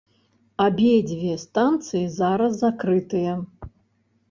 [0.63, 3.39] Абедзве станцыі зараз закрытыя.